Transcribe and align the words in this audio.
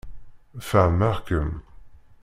Fehmeɣ-kem. 0.69 1.51